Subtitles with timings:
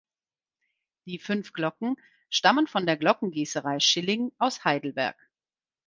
[1.05, 1.95] Die fünf Glocken
[2.31, 5.29] stammen von der Glockengießerei Schilling aus Heidelberg.